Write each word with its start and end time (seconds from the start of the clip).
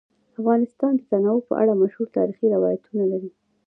افغانستان 0.39 0.93
د 0.97 1.01
تنوع 1.09 1.39
په 1.49 1.53
اړه 1.61 1.73
مشهور 1.81 2.07
تاریخی 2.17 2.47
روایتونه 2.55 3.03
لري. 3.11 3.29